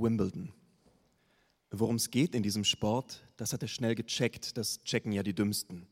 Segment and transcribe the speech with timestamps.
[0.00, 0.52] Wimbledon.
[1.70, 5.34] Worum es geht in diesem Sport, das hat er schnell gecheckt, das checken ja die
[5.34, 5.86] Dümmsten.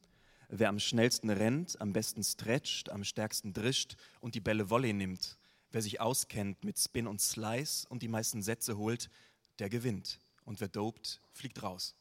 [0.48, 5.36] Wer am schnellsten rennt, am besten stretcht, am stärksten drischt und die Bälle Volley nimmt,
[5.70, 9.10] wer sich auskennt mit Spin und Slice und die meisten Sätze holt,
[9.58, 10.20] der gewinnt.
[10.44, 11.94] Und wer dopt, fliegt raus.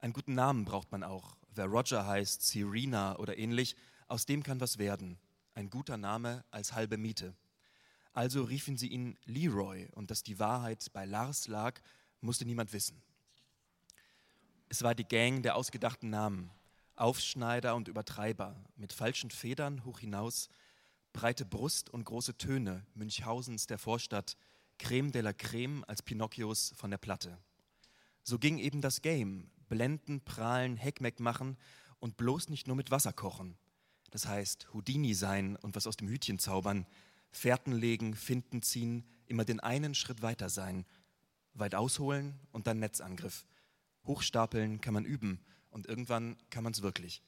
[0.00, 1.36] Einen guten Namen braucht man auch.
[1.54, 3.76] Wer Roger heißt, Serena oder ähnlich,
[4.08, 5.18] aus dem kann was werden.
[5.54, 7.34] Ein guter Name als halbe Miete.
[8.16, 11.78] Also riefen sie ihn Leroy und dass die Wahrheit bei Lars lag,
[12.22, 13.02] musste niemand wissen.
[14.70, 16.50] Es war die Gang der ausgedachten Namen,
[16.94, 20.48] Aufschneider und Übertreiber, mit falschen Federn hoch hinaus,
[21.12, 24.38] breite Brust und große Töne, Münchhausens der Vorstadt,
[24.78, 27.36] Creme de la Creme als Pinocchios von der Platte.
[28.22, 31.58] So ging eben das Game, blenden, prahlen, Heckmeck machen
[31.98, 33.58] und bloß nicht nur mit Wasser kochen.
[34.10, 36.86] Das heißt, Houdini sein und was aus dem Hütchen zaubern,
[37.36, 40.86] Fährten legen, Finden ziehen, immer den einen Schritt weiter sein,
[41.52, 43.46] weit ausholen und dann Netzangriff.
[44.06, 47.22] Hochstapeln kann man üben und irgendwann kann man es wirklich.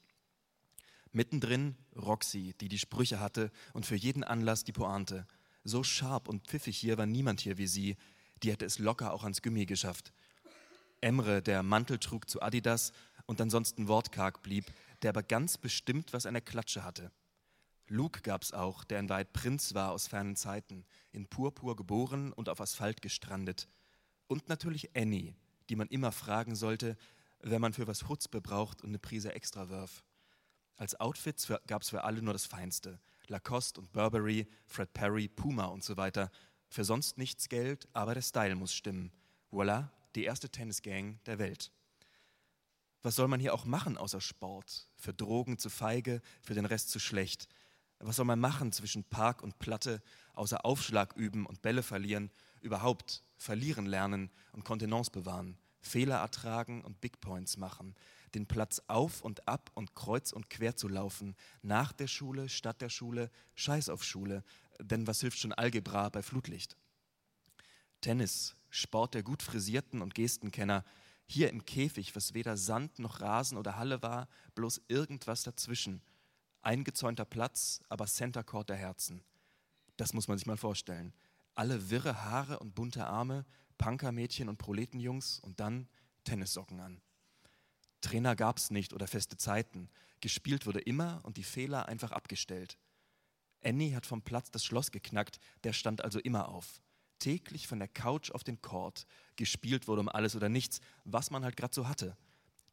[1.13, 5.27] Mittendrin Roxy, die die Sprüche hatte und für jeden Anlass die Pointe.
[5.65, 7.97] So scharf und pfiffig hier war niemand hier wie sie,
[8.43, 10.13] die hätte es locker auch ans Gummi geschafft.
[11.03, 12.93] Emre, der Mantel trug zu Adidas
[13.27, 14.65] und ansonsten wortkarg blieb,
[15.03, 17.13] der aber ganz bestimmt was an der Klatsche hatte.
[17.89, 22.49] Luke gab's auch, der in Wahrheit Prinz war aus fernen Zeiten, in Purpur geboren und
[22.49, 23.69] auf Asphalt gestrandet.
[24.27, 25.35] Und natürlich Annie,
[25.69, 26.97] die man immer fragen sollte,
[27.41, 30.05] wenn man für was Chutzpe braucht und eine Prise extra wirf.
[30.77, 33.01] Als Outfits gab es für alle nur das Feinste.
[33.27, 36.31] Lacoste und Burberry, Fred Perry, Puma und so weiter.
[36.69, 39.13] Für sonst nichts Geld, aber der Style muss stimmen.
[39.51, 41.73] Voila, die erste Tennisgang der Welt.
[43.03, 44.89] Was soll man hier auch machen außer Sport?
[44.97, 47.49] Für Drogen zu feige, für den Rest zu schlecht.
[48.01, 50.03] Was soll man machen zwischen Park und Platte,
[50.35, 57.01] außer Aufschlag üben und Bälle verlieren, überhaupt verlieren lernen und Kontenance bewahren, Fehler ertragen und
[57.01, 57.95] Big Points machen,
[58.35, 62.81] den Platz auf und ab und kreuz und quer zu laufen, nach der Schule, statt
[62.81, 64.45] der Schule, Scheiß auf Schule,
[64.81, 66.77] denn was hilft schon Algebra bei Flutlicht?
[68.01, 70.85] Tennis, Sport der gut frisierten und Gestenkenner,
[71.27, 76.01] hier im Käfig, was weder Sand noch Rasen oder Halle war, bloß irgendwas dazwischen.
[76.69, 79.25] Eingezäunter Platz, aber Center Court der Herzen.
[79.97, 81.15] Das muss man sich mal vorstellen.
[81.55, 83.47] Alle wirre Haare und bunte Arme,
[83.79, 85.89] Punkermädchen und Proletenjungs und dann
[86.25, 87.01] Tennissocken an.
[88.03, 89.89] Trainer gab's nicht oder feste Zeiten.
[90.21, 92.77] Gespielt wurde immer und die Fehler einfach abgestellt.
[93.65, 96.83] Annie hat vom Platz das Schloss geknackt, der stand also immer auf.
[97.19, 99.07] Täglich von der Couch auf den Court.
[99.37, 102.15] Gespielt wurde um alles oder nichts, was man halt gerade so hatte.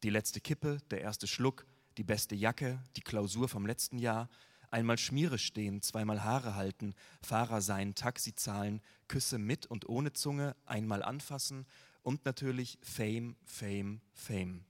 [0.02, 1.64] Die letzte Kippe, der erste Schluck,
[1.96, 4.28] die beste Jacke, die Klausur vom letzten Jahr,
[4.70, 10.56] einmal Schmiere stehen, zweimal Haare halten, Fahrer sein, Taxi zahlen, Küsse mit und ohne Zunge,
[10.66, 11.66] einmal anfassen
[12.02, 14.64] und natürlich Fame, Fame, Fame.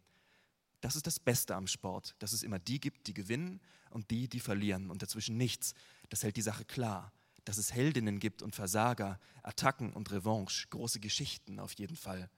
[0.80, 3.60] Das ist das Beste am Sport, dass es immer die gibt, die gewinnen
[3.90, 5.74] und die, die verlieren und dazwischen nichts.
[6.08, 7.12] Das hält die Sache klar.
[7.44, 12.28] Dass es Heldinnen gibt und Versager, Attacken und Revanche, große Geschichten auf jeden Fall.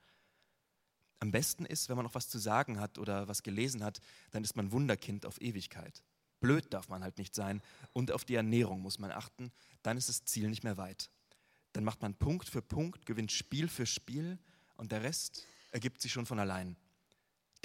[1.20, 4.44] Am besten ist, wenn man noch was zu sagen hat oder was gelesen hat, dann
[4.44, 6.02] ist man Wunderkind auf Ewigkeit.
[6.40, 7.60] Blöd darf man halt nicht sein
[7.92, 9.50] und auf die Ernährung muss man achten,
[9.82, 11.10] dann ist das Ziel nicht mehr weit.
[11.72, 14.38] Dann macht man Punkt für Punkt, gewinnt Spiel für Spiel
[14.76, 16.76] und der Rest ergibt sich schon von allein.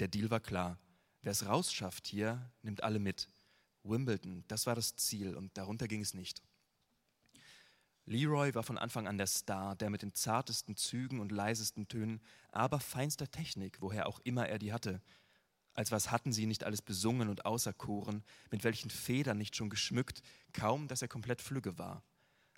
[0.00, 0.78] Der Deal war klar.
[1.22, 3.30] Wer es rausschafft hier, nimmt alle mit.
[3.84, 6.42] Wimbledon, das war das Ziel und darunter ging es nicht.
[8.06, 12.20] Leroy war von Anfang an der Star, der mit den zartesten Zügen und leisesten Tönen,
[12.52, 15.00] aber feinster Technik, woher auch immer er die hatte.
[15.72, 20.22] Als was hatten sie nicht alles besungen und auserkoren, mit welchen Federn nicht schon geschmückt,
[20.52, 22.02] kaum dass er komplett flügge war.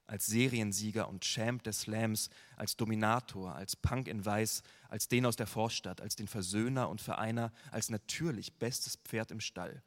[0.09, 5.37] Als Seriensieger und Champ des Slams, als Dominator, als Punk in Weiß, als den aus
[5.37, 9.83] der Vorstadt, als den Versöhner und Vereiner, als natürlich bestes Pferd im Stall.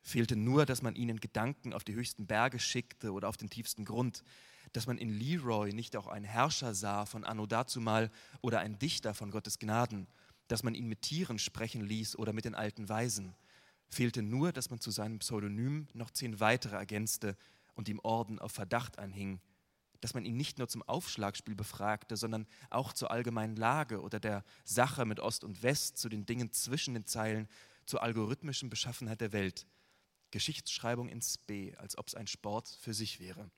[0.00, 3.50] Fehlte nur, dass man ihn in Gedanken auf die höchsten Berge schickte oder auf den
[3.50, 4.22] tiefsten Grund
[4.76, 8.10] dass man in Leroy nicht auch einen Herrscher sah von Anno dazumal
[8.42, 10.06] oder einen Dichter von Gottes Gnaden,
[10.48, 13.34] dass man ihn mit Tieren sprechen ließ oder mit den alten Weisen.
[13.88, 17.38] Fehlte nur, dass man zu seinem Pseudonym noch zehn weitere ergänzte
[17.74, 19.40] und ihm Orden auf Verdacht anhing,
[20.02, 24.44] dass man ihn nicht nur zum Aufschlagspiel befragte, sondern auch zur allgemeinen Lage oder der
[24.64, 27.48] Sache mit Ost und West, zu den Dingen zwischen den Zeilen,
[27.86, 29.66] zur algorithmischen Beschaffenheit der Welt.
[30.32, 33.50] Geschichtsschreibung ins B, als ob es ein Sport für sich wäre.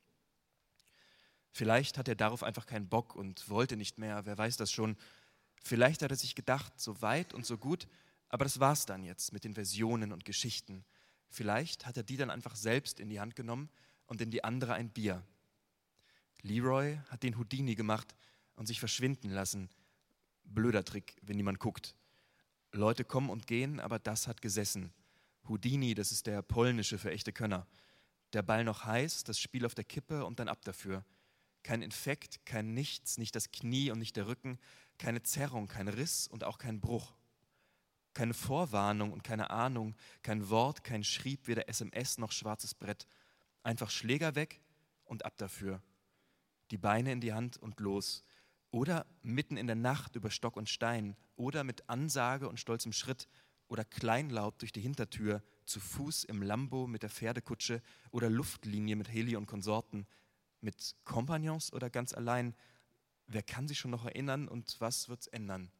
[1.59, 4.97] Vielleicht hat er darauf einfach keinen Bock und wollte nicht mehr, wer weiß das schon.
[5.61, 7.89] Vielleicht hat er sich gedacht, so weit und so gut,
[8.29, 10.85] aber das war's dann jetzt mit den Versionen und Geschichten.
[11.29, 13.71] Vielleicht hat er die dann einfach selbst in die Hand genommen
[14.07, 15.25] und in die andere ein Bier.
[16.43, 18.15] Leroy hat den Houdini gemacht
[18.55, 19.69] und sich verschwinden lassen.
[20.45, 21.97] Blöder Trick, wenn niemand guckt.
[22.71, 24.93] Leute kommen und gehen, aber das hat gesessen.
[25.49, 27.67] Houdini, das ist der polnische für echte Könner.
[28.33, 31.05] Der Ball noch heiß, das Spiel auf der Kippe und dann ab dafür.
[31.63, 34.59] Kein Infekt, kein Nichts, nicht das Knie und nicht der Rücken,
[34.99, 37.15] keine Zerrung, kein Riss und auch kein Bruch.
[38.15, 43.07] Keine Vorwarnung und keine Ahnung, kein Wort, kein Schrieb, weder SMS noch schwarzes Brett.
[43.63, 44.61] Einfach Schläger weg
[45.05, 45.83] und ab dafür.
[46.71, 48.25] Die Beine in die Hand und los.
[48.71, 51.17] Oder mitten in der Nacht über Stock und Stein.
[51.37, 53.29] Oder mit Ansage und stolzem Schritt.
[53.69, 55.43] Oder kleinlaut durch die Hintertür.
[55.65, 57.83] Zu Fuß im Lambo mit der Pferdekutsche.
[58.11, 60.07] Oder Luftlinie mit Heli und Konsorten.
[60.61, 62.55] Mit Kompagnons oder ganz allein.
[63.27, 65.71] Wer kann sich schon noch erinnern und was wird's ändern?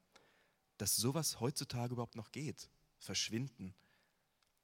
[0.77, 2.69] Dass sowas heutzutage überhaupt noch geht.
[2.99, 3.75] Verschwinden.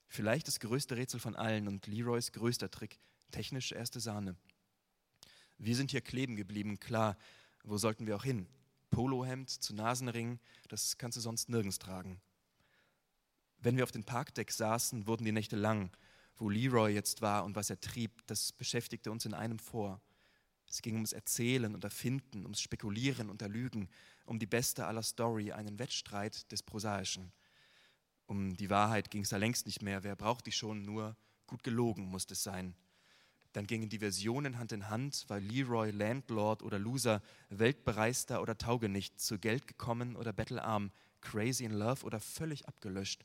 [0.07, 2.99] Vielleicht das größte Rätsel von allen und Leroys größter Trick.
[3.31, 4.37] Technisch erste Sahne.
[5.59, 7.17] Wir sind hier kleben geblieben, klar.
[7.63, 8.47] Wo sollten wir auch hin?
[8.91, 10.39] Polohemd zu Nasenring,
[10.69, 12.21] das kannst du sonst nirgends tragen.
[13.59, 15.91] Wenn wir auf dem Parkdeck saßen, wurden die Nächte lang.
[16.37, 20.01] Wo Leroy jetzt war und was er trieb, das beschäftigte uns in einem vor.
[20.69, 23.89] Es ging ums Erzählen und Erfinden, ums Spekulieren und Erlügen,
[24.27, 27.33] um die beste aller Story, einen Wettstreit des Prosaischen.
[28.27, 30.03] Um die Wahrheit ging es da längst nicht mehr.
[30.03, 30.83] Wer braucht die schon?
[30.83, 31.17] Nur
[31.47, 32.75] gut gelogen musste es sein.
[33.53, 39.21] Dann gingen die Versionen Hand in Hand, weil Leroy Landlord oder Loser, Weltbereister oder Taugenicht,
[39.21, 40.91] zu Geld gekommen oder bettelarm,
[41.21, 43.25] crazy in love oder völlig abgelöscht.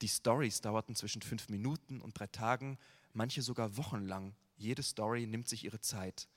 [0.00, 2.78] Die Stories dauerten zwischen fünf Minuten und drei Tagen,
[3.12, 4.34] manche sogar wochenlang.
[4.56, 6.28] Jede Story nimmt sich ihre Zeit.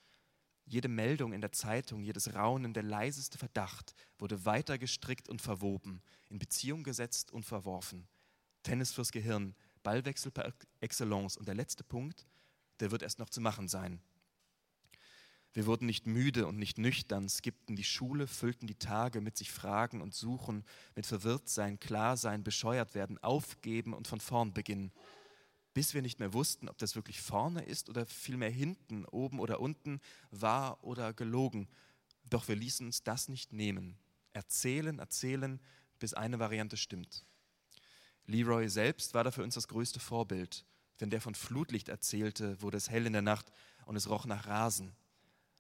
[0.65, 6.01] Jede Meldung in der Zeitung, jedes Raunen, der leiseste Verdacht wurde weiter gestrickt und verwoben,
[6.29, 8.07] in Beziehung gesetzt und verworfen.
[8.63, 11.37] Tennis fürs Gehirn, Ballwechsel par excellence.
[11.37, 12.27] Und der letzte Punkt,
[12.79, 14.01] der wird erst noch zu machen sein.
[15.53, 19.51] Wir wurden nicht müde und nicht nüchtern, skippten die Schule, füllten die Tage mit sich
[19.51, 20.63] Fragen und Suchen,
[20.95, 24.93] mit Verwirrtsein, Klarsein, bescheuert werden, aufgeben und von vorn beginnen.
[25.73, 29.59] Bis wir nicht mehr wussten, ob das wirklich vorne ist oder vielmehr hinten, oben oder
[29.59, 29.99] unten,
[30.29, 31.67] wahr oder gelogen.
[32.29, 33.97] Doch wir ließen uns das nicht nehmen.
[34.31, 35.59] Erzählen, erzählen,
[35.99, 37.25] bis eine Variante stimmt.
[38.25, 40.65] Leroy selbst war da für uns das größte Vorbild.
[40.97, 43.51] Wenn der von Flutlicht erzählte, wurde es hell in der Nacht
[43.85, 44.95] und es roch nach Rasen.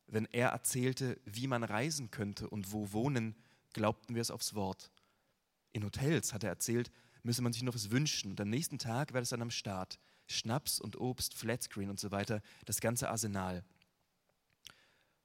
[0.07, 3.35] Wenn er erzählte, wie man reisen könnte und wo wohnen,
[3.73, 4.91] glaubten wir es aufs Wort.
[5.71, 6.91] In Hotels, hat er erzählt,
[7.23, 9.99] müsse man sich noch was wünschen und am nächsten Tag wäre es dann am Start.
[10.27, 13.63] Schnaps und Obst, Flatscreen und so weiter, das ganze Arsenal.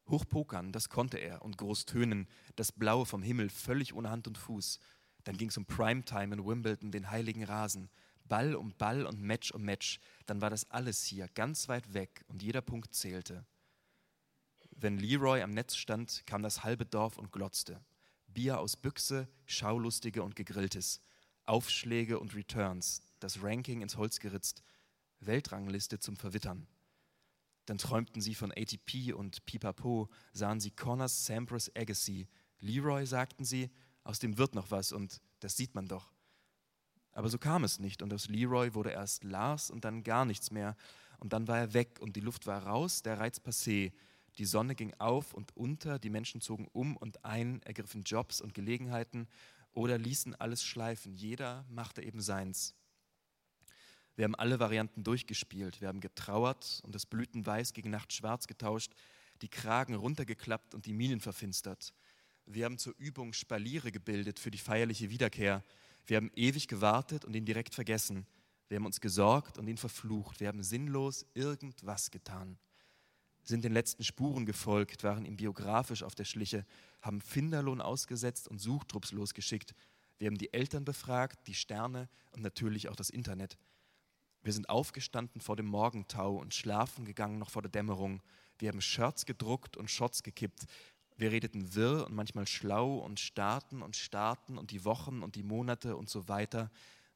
[0.09, 4.39] Hochpokern, das konnte er und groß tönen, das Blaue vom Himmel völlig ohne Hand und
[4.39, 4.79] Fuß.
[5.25, 7.91] Dann ging es um Primetime in Wimbledon, den heiligen Rasen.
[8.25, 12.25] Ball um Ball und Match um Match, dann war das alles hier, ganz weit weg
[12.29, 13.45] und jeder Punkt zählte.
[14.79, 17.81] Wenn Leroy am Netz stand, kam das halbe Dorf und glotzte.
[18.27, 21.01] Bier aus Büchse, Schaulustige und Gegrilltes.
[21.47, 24.63] Aufschläge und Returns, das Ranking ins Holz geritzt,
[25.21, 26.67] Weltrangliste zum Verwittern.
[27.65, 32.29] Dann träumten sie von ATP und Pipapo, sahen sie Connors, Sampras, Agassi.
[32.61, 33.71] Leroy, sagten sie,
[34.05, 36.13] aus dem wird noch was und das sieht man doch.
[37.13, 40.51] Aber so kam es nicht und aus Leroy wurde erst Lars und dann gar nichts
[40.51, 40.77] mehr.
[41.19, 43.93] Und dann war er weg und die Luft war raus, der Reiz passé.
[44.39, 48.55] Die Sonne ging auf und unter, die Menschen zogen um und ein, ergriffen Jobs und
[48.55, 49.29] Gelegenheiten
[49.73, 51.15] oder ließen alles schleifen.
[51.15, 52.75] Jeder machte eben seins.
[54.15, 55.81] Wir haben alle Varianten durchgespielt.
[55.81, 58.93] Wir haben getrauert und das Blütenweiß gegen Nachtschwarz getauscht,
[59.43, 61.93] die Kragen runtergeklappt und die Minen verfinstert.
[62.47, 65.63] Wir haben zur Übung Spaliere gebildet für die feierliche Wiederkehr.
[66.07, 68.27] Wir haben ewig gewartet und ihn direkt vergessen.
[68.69, 70.41] Wir haben uns gesorgt und ihn verflucht.
[70.41, 72.59] Wir haben sinnlos irgendwas getan.
[73.47, 76.67] Sind den letzten Spuren gefolgt, waren ihm biografisch auf der Schliche,
[77.01, 79.73] haben Finderlohn ausgesetzt und Suchtrupps losgeschickt.
[80.19, 83.57] Wir haben die Eltern befragt, die Sterne und natürlich auch das Internet.
[84.43, 88.21] Wir sind aufgestanden vor dem Morgentau und schlafen gegangen noch vor der Dämmerung.
[88.59, 90.67] Wir haben Shirts gedruckt und Shots gekippt.
[91.17, 95.45] Wir redeten wirr und manchmal schlau und starten und starten und die Wochen und die
[95.45, 96.69] Monate und so weiter.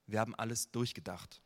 [0.06, 1.42] Wir haben alles durchgedacht.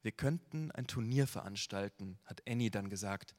[0.00, 3.36] Wir könnten ein Turnier veranstalten, hat Annie dann gesagt,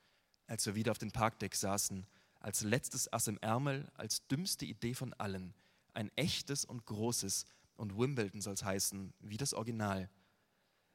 [0.54, 2.06] als wir wieder auf dem Parkdeck saßen,
[2.40, 5.56] als letztes Ass im Ärmel, als dümmste Idee von allen.
[5.96, 10.12] Ein echtes und großes und Wimbledon soll es heißen, wie das Original.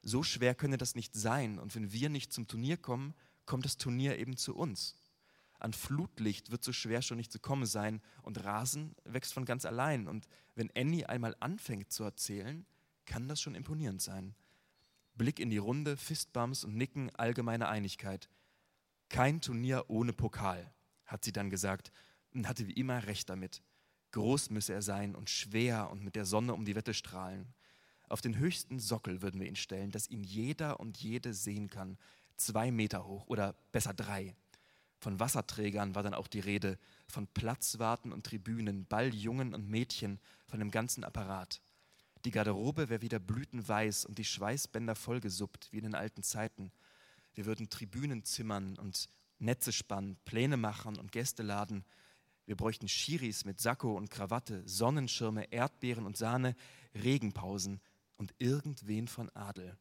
[0.02, 3.14] So schwer könne das nicht sein und wenn wir nicht zum Turnier kommen,
[3.46, 4.94] kommt das Turnier eben zu uns.
[5.58, 9.64] An Flutlicht wird so schwer schon nicht zu kommen sein und Rasen wächst von ganz
[9.64, 10.06] allein.
[10.06, 12.64] Und wenn Annie einmal anfängt zu erzählen,
[13.06, 14.36] kann das schon imponierend sein.
[15.16, 18.28] Blick in die Runde, Fistbums und Nicken, allgemeine Einigkeit.
[19.08, 20.70] Kein Turnier ohne Pokal,
[21.06, 21.92] hat sie dann gesagt.
[22.34, 23.62] und hatte wie immer recht damit.
[24.12, 27.54] Groß müsse er sein und schwer und mit der Sonne um die Wette strahlen.
[28.08, 31.98] Auf den höchsten Sockel würden wir ihn stellen, dass ihn jeder und jede sehen kann,
[32.36, 34.34] zwei Meter hoch oder besser drei.
[35.00, 40.58] Von Wasserträgern war dann auch die Rede, von Platzwarten und Tribünen, Balljungen und Mädchen, von
[40.58, 41.60] dem ganzen Apparat.
[42.24, 46.72] Die Garderobe wäre wieder blütenweiß und die Schweißbänder vollgesuppt, wie in den alten Zeiten.
[47.34, 49.08] Wir würden Tribünen zimmern und
[49.38, 51.84] Netze spannen, Pläne machen und Gäste laden.
[52.46, 56.56] Wir bräuchten Schiris mit Sakko und Krawatte, Sonnenschirme, Erdbeeren und Sahne,
[56.94, 57.80] Regenpausen
[58.16, 59.76] und irgendwen von Adel.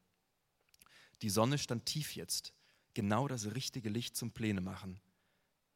[1.22, 2.52] Die Sonne stand tief jetzt,
[2.94, 5.00] genau das richtige Licht zum Pläne machen.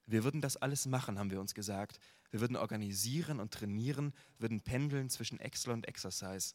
[0.06, 1.98] Wir würden das alles machen, haben wir uns gesagt.
[2.30, 6.54] Wir würden organisieren und trainieren, würden pendeln zwischen Excel und Exercise.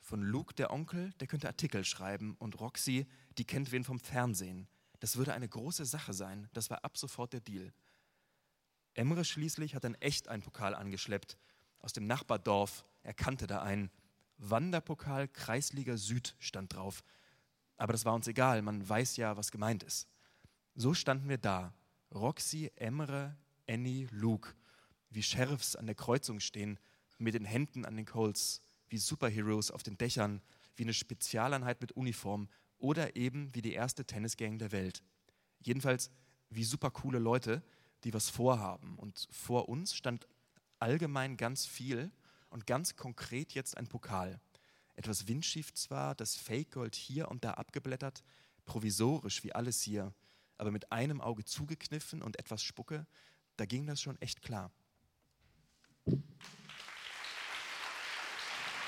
[0.00, 4.68] Von Luke, der Onkel, der könnte Artikel schreiben und Roxy, die kennt wen vom Fernsehen.
[5.00, 6.48] Das würde eine große Sache sein.
[6.52, 7.72] Das war ab sofort der Deal.
[8.94, 11.38] Emre schließlich hat dann echt einen Pokal angeschleppt.
[11.78, 12.84] Aus dem Nachbardorf.
[13.02, 13.90] Er kannte da einen.
[14.38, 17.04] Wanderpokal Kreisliga Süd stand drauf.
[17.76, 18.62] Aber das war uns egal.
[18.62, 20.08] Man weiß ja, was gemeint ist.
[20.74, 21.72] So standen wir da.
[22.12, 23.36] Roxy, Emre,
[23.68, 24.54] Annie, Luke.
[25.10, 26.78] Wie Sheriffs an der Kreuzung stehen,
[27.18, 28.62] mit den Händen an den Coles.
[28.88, 30.40] Wie Superheroes auf den Dächern.
[30.76, 35.02] Wie eine Spezialeinheit mit Uniform oder eben wie die erste Tennisgang der Welt.
[35.60, 36.10] Jedenfalls
[36.50, 37.62] wie super coole Leute,
[38.04, 38.96] die was vorhaben.
[38.98, 40.26] Und vor uns stand
[40.78, 42.10] allgemein ganz viel
[42.50, 44.40] und ganz konkret jetzt ein Pokal.
[44.94, 48.22] Etwas windschief zwar, das Fake-Gold hier und da abgeblättert,
[48.64, 50.12] provisorisch wie alles hier,
[50.56, 53.06] aber mit einem Auge zugekniffen und etwas Spucke,
[53.56, 54.72] da ging das schon echt klar.